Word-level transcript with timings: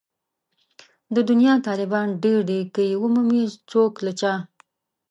د 1.15 1.17
دنيا 1.29 1.53
طالبان 1.67 2.07
ډېر 2.23 2.39
دي 2.49 2.59
که 2.73 2.81
يې 2.89 2.95
مومي 3.13 3.43
څوک 3.71 3.93
له 4.05 4.11
چا 4.19 4.33